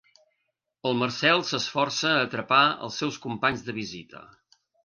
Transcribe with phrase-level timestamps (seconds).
[0.91, 4.27] El Marcel s'esforça a atrapar els seus companys de visita.